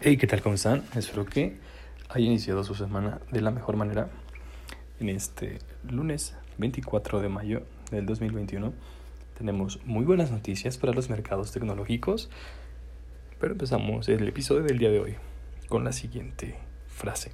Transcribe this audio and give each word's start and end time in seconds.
Hey, 0.00 0.16
¿qué 0.16 0.28
tal? 0.28 0.42
¿Cómo 0.42 0.54
están? 0.54 0.84
Espero 0.94 1.26
que 1.26 1.56
haya 2.08 2.24
iniciado 2.24 2.62
su 2.62 2.76
semana 2.76 3.20
de 3.32 3.40
la 3.40 3.50
mejor 3.50 3.74
manera. 3.74 4.08
En 5.00 5.08
este 5.08 5.58
lunes 5.82 6.36
24 6.58 7.20
de 7.20 7.28
mayo 7.28 7.62
del 7.90 8.06
2021 8.06 8.72
tenemos 9.36 9.80
muy 9.84 10.04
buenas 10.04 10.30
noticias 10.30 10.78
para 10.78 10.92
los 10.92 11.10
mercados 11.10 11.50
tecnológicos, 11.50 12.30
pero 13.40 13.54
empezamos 13.54 14.08
el 14.08 14.28
episodio 14.28 14.62
del 14.62 14.78
día 14.78 14.90
de 14.90 15.00
hoy 15.00 15.16
con 15.68 15.82
la 15.82 15.90
siguiente 15.90 16.54
frase. 16.86 17.32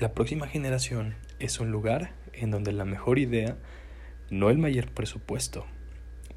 La 0.00 0.12
próxima 0.12 0.46
generación 0.46 1.14
es 1.38 1.58
un 1.58 1.70
lugar 1.70 2.12
en 2.34 2.50
donde 2.50 2.72
la 2.72 2.84
mejor 2.84 3.18
idea, 3.18 3.56
no 4.28 4.50
el 4.50 4.58
mayor 4.58 4.90
presupuesto, 4.90 5.64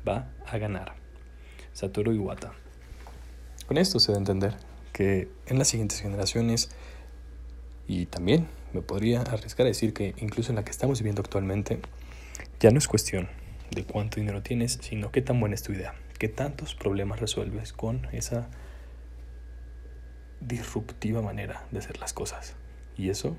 va 0.07 0.29
a 0.47 0.57
ganar. 0.57 0.95
Satoru 1.73 2.13
Iwata. 2.13 2.53
Con 3.71 3.77
esto 3.77 4.01
se 4.01 4.11
da 4.11 4.17
a 4.17 4.19
entender 4.19 4.53
que 4.91 5.29
en 5.45 5.57
las 5.57 5.69
siguientes 5.69 6.01
generaciones, 6.01 6.71
y 7.87 8.05
también 8.05 8.49
me 8.73 8.81
podría 8.81 9.21
arriesgar 9.21 9.65
a 9.65 9.69
decir 9.69 9.93
que 9.93 10.13
incluso 10.17 10.51
en 10.51 10.57
la 10.57 10.65
que 10.65 10.71
estamos 10.71 10.99
viviendo 10.99 11.21
actualmente, 11.21 11.79
ya 12.59 12.71
no 12.71 12.79
es 12.79 12.89
cuestión 12.89 13.29
de 13.73 13.85
cuánto 13.85 14.19
dinero 14.19 14.43
tienes, 14.43 14.77
sino 14.81 15.13
qué 15.13 15.21
tan 15.21 15.39
buena 15.39 15.55
es 15.55 15.63
tu 15.63 15.71
idea, 15.71 15.95
qué 16.19 16.27
tantos 16.27 16.75
problemas 16.75 17.21
resuelves 17.21 17.71
con 17.71 18.09
esa 18.11 18.49
disruptiva 20.41 21.21
manera 21.21 21.65
de 21.71 21.79
hacer 21.79 21.97
las 22.01 22.11
cosas. 22.11 22.55
Y 22.97 23.09
eso 23.09 23.37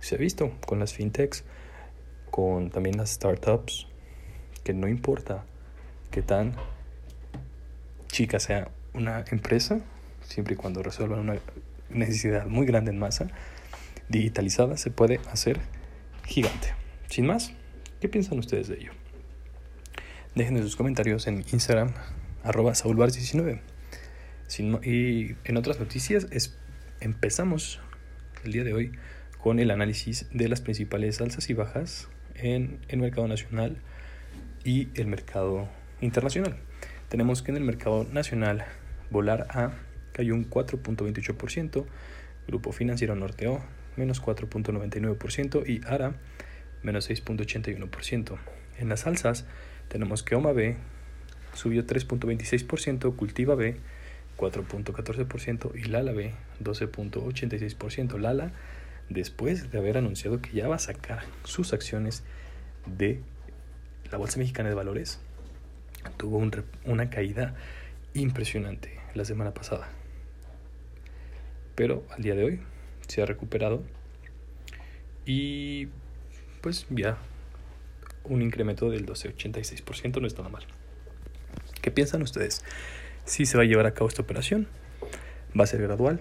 se 0.00 0.16
ha 0.16 0.18
visto 0.18 0.50
con 0.66 0.80
las 0.80 0.92
fintechs, 0.92 1.44
con 2.32 2.70
también 2.70 2.96
las 2.96 3.10
startups, 3.10 3.86
que 4.64 4.74
no 4.74 4.88
importa 4.88 5.44
qué 6.10 6.22
tan 6.22 6.56
chica 8.08 8.40
sea 8.40 8.72
una 8.98 9.24
empresa, 9.30 9.80
siempre 10.22 10.54
y 10.54 10.56
cuando 10.56 10.82
resuelvan 10.82 11.20
una 11.20 11.36
necesidad 11.88 12.46
muy 12.46 12.66
grande 12.66 12.90
en 12.90 12.98
masa, 12.98 13.28
digitalizada, 14.08 14.76
se 14.76 14.90
puede 14.90 15.20
hacer 15.30 15.58
gigante. 16.26 16.74
Sin 17.08 17.26
más, 17.26 17.52
¿qué 18.00 18.08
piensan 18.08 18.38
ustedes 18.38 18.68
de 18.68 18.76
ello? 18.76 18.92
Déjenme 20.34 20.60
sus 20.62 20.76
comentarios 20.76 21.26
en 21.26 21.44
Instagram, 21.52 21.92
arroba 22.42 22.72
saulbars19. 22.72 23.60
y 24.84 25.36
en 25.44 25.56
otras 25.56 25.80
noticias, 25.80 26.26
es, 26.30 26.58
empezamos 27.00 27.80
el 28.44 28.52
día 28.52 28.64
de 28.64 28.74
hoy 28.74 28.92
con 29.38 29.60
el 29.60 29.70
análisis 29.70 30.26
de 30.32 30.48
las 30.48 30.60
principales 30.60 31.20
alzas 31.20 31.48
y 31.48 31.54
bajas 31.54 32.08
en 32.34 32.80
el 32.88 32.98
mercado 32.98 33.28
nacional 33.28 33.78
y 34.64 34.88
el 34.94 35.06
mercado 35.06 35.68
internacional. 36.00 36.56
Tenemos 37.08 37.42
que 37.42 37.52
en 37.52 37.56
el 37.56 37.64
mercado 37.64 38.04
nacional 38.04 38.66
Volar 39.10 39.46
A 39.50 39.72
cayó 40.12 40.34
un 40.34 40.48
4.28%, 40.48 41.84
Grupo 42.46 42.72
Financiero 42.72 43.14
Norteo 43.14 43.62
menos 43.96 44.22
4.99% 44.22 45.68
y 45.68 45.80
ARA 45.86 46.14
menos 46.82 47.10
6.81%. 47.10 48.38
En 48.78 48.88
las 48.88 49.06
alzas 49.06 49.44
tenemos 49.88 50.22
que 50.22 50.34
OMA 50.34 50.52
B 50.52 50.76
subió 51.54 51.86
3.26%, 51.86 53.16
Cultiva 53.16 53.54
B 53.54 53.76
4.14% 54.36 55.72
y 55.74 55.84
Lala 55.88 56.12
B 56.12 56.32
12.86%. 56.62 58.18
Lala 58.18 58.52
después 59.08 59.70
de 59.70 59.78
haber 59.78 59.98
anunciado 59.98 60.40
que 60.40 60.52
ya 60.52 60.68
va 60.68 60.76
a 60.76 60.80
sacar 60.80 61.24
sus 61.44 61.72
acciones 61.72 62.22
de 62.86 63.20
la 64.10 64.18
Bolsa 64.18 64.38
Mexicana 64.38 64.68
de 64.68 64.74
Valores, 64.74 65.18
tuvo 66.16 66.38
una 66.84 67.10
caída 67.10 67.54
impresionante 68.14 68.98
la 69.14 69.24
semana 69.24 69.54
pasada. 69.54 69.88
Pero 71.74 72.04
al 72.10 72.22
día 72.22 72.34
de 72.34 72.44
hoy 72.44 72.60
se 73.06 73.22
ha 73.22 73.26
recuperado 73.26 73.82
y 75.24 75.88
pues 76.60 76.86
ya 76.90 77.18
un 78.24 78.42
incremento 78.42 78.90
del 78.90 79.06
12,86% 79.06 80.20
no 80.20 80.26
está 80.26 80.42
nada 80.42 80.52
mal. 80.52 80.64
¿Qué 81.80 81.90
piensan 81.90 82.22
ustedes? 82.22 82.64
Si 83.24 83.46
se 83.46 83.56
va 83.56 83.62
a 83.62 83.66
llevar 83.66 83.86
a 83.86 83.94
cabo 83.94 84.08
esta 84.08 84.22
operación, 84.22 84.66
va 85.58 85.64
a 85.64 85.66
ser 85.66 85.82
gradual. 85.82 86.20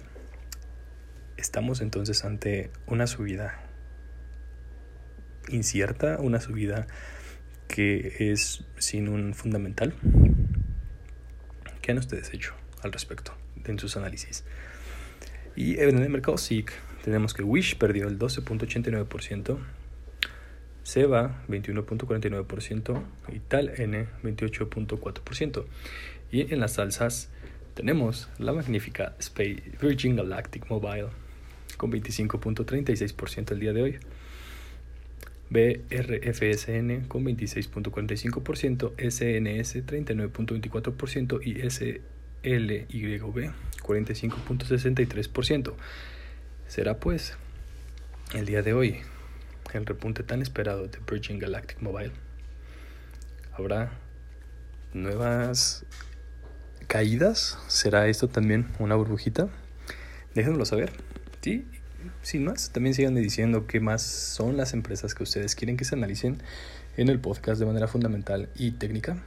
Estamos 1.38 1.82
entonces 1.82 2.24
ante 2.26 2.72
una 2.86 3.08
subida 3.08 3.64
incierta, 5.50 6.18
una 6.20 6.40
subida 6.40 6.88
que 7.68 8.32
es 8.32 8.66
sin 8.78 9.10
un 9.10 9.34
fundamental. 9.34 9.94
¿Qué 11.88 11.94
han 11.94 12.00
ustedes 12.00 12.34
hecho? 12.34 12.54
al 12.84 12.92
respecto 12.92 13.32
en 13.64 13.80
sus 13.80 13.96
análisis. 13.96 14.44
Y 15.56 15.80
en 15.80 15.98
el 16.04 16.10
mercado 16.10 16.38
SIC 16.38 16.74
tenemos 17.02 17.34
que 17.34 17.44
Wish 17.44 17.78
perdió 17.78 18.10
el 18.10 18.20
12.89%, 18.20 19.58
Seba 20.84 21.46
21.49% 21.48 23.02
y 23.30 23.40
Tal 23.40 23.72
N 23.78 24.06
28.4%. 24.22 25.64
Y 26.30 26.54
en 26.54 26.60
las 26.60 26.78
alzas 26.78 27.30
tenemos 27.74 28.28
la 28.38 28.52
magnífica 28.52 29.16
Space 29.20 29.64
Virgin 29.82 30.18
Galactic 30.18 30.70
Mobile 30.70 31.08
con 31.78 31.90
25.36% 31.90 33.52
el 33.52 33.60
día 33.62 33.72
de 33.72 33.82
hoy. 33.82 34.00
BRFSN 35.50 37.08
con 37.08 37.24
26.45%, 37.26 38.94
SNS 38.98 39.86
39.24% 39.86 41.40
y 41.44 41.66
S 41.66 42.02
LYB 42.44 43.52
45.63%. 43.82 45.74
Será 46.68 47.00
pues 47.00 47.38
el 48.34 48.46
día 48.46 48.62
de 48.62 48.74
hoy 48.74 48.98
el 49.74 49.86
repunte 49.86 50.24
tan 50.24 50.42
esperado 50.42 50.88
de 50.88 51.00
Virgin 51.10 51.40
Galactic 51.40 51.82
Mobile. 51.82 52.12
Habrá 53.54 53.92
nuevas 54.94 55.86
caídas. 56.88 57.58
¿Será 57.68 58.08
esto 58.08 58.28
también 58.28 58.68
una 58.80 58.96
burbujita? 58.96 59.50
Déjenmelo 60.36 60.66
saber. 60.66 60.92
Sí, 61.42 61.66
sin 62.22 62.46
más, 62.46 62.72
también 62.72 62.94
sigan 62.94 63.16
diciendo 63.16 63.68
qué 63.68 63.80
más 63.80 64.02
son 64.02 64.58
las 64.58 64.74
empresas 64.74 65.16
que 65.16 65.24
ustedes 65.24 65.56
quieren 65.56 65.78
que 65.78 65.86
se 65.86 65.96
analicen 65.96 66.42
en 66.96 67.10
el 67.10 67.20
podcast 67.20 67.60
de 67.60 67.66
manera 67.66 67.88
fundamental 67.88 68.50
y 68.56 68.72
técnica 68.72 69.18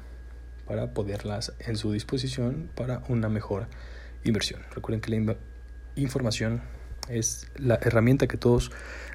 para 0.66 0.92
poderlas 0.92 1.52
en 1.60 1.76
su 1.76 1.92
disposición 1.92 2.70
para 2.74 3.02
una 3.08 3.28
mejor 3.28 3.66
inversión. 4.24 4.62
Recuerden 4.74 5.00
que 5.00 5.10
la 5.10 5.36
información 5.96 6.62
es 7.08 7.50
la 7.56 7.76
herramienta 7.82 8.26
que 8.26 8.36
todos 8.36 8.70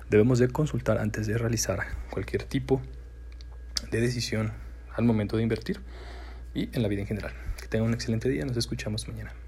debemos 0.09 0.39
de 0.39 0.49
consultar 0.49 0.97
antes 0.97 1.27
de 1.27 1.37
realizar 1.37 1.79
cualquier 2.09 2.43
tipo 2.43 2.81
de 3.91 4.01
decisión 4.01 4.53
al 4.93 5.05
momento 5.05 5.37
de 5.37 5.43
invertir 5.43 5.79
y 6.53 6.69
en 6.75 6.81
la 6.81 6.87
vida 6.87 7.01
en 7.01 7.07
general. 7.07 7.33
Que 7.61 7.67
tengan 7.67 7.87
un 7.87 7.93
excelente 7.93 8.29
día, 8.29 8.45
nos 8.45 8.57
escuchamos 8.57 9.07
mañana. 9.07 9.44